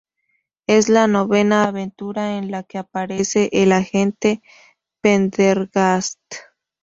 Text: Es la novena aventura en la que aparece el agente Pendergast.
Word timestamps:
Es 0.65 0.89
la 0.89 1.05
novena 1.05 1.65
aventura 1.67 2.39
en 2.39 2.49
la 2.49 2.63
que 2.63 2.79
aparece 2.79 3.49
el 3.53 3.71
agente 3.71 4.41
Pendergast. 4.99 6.19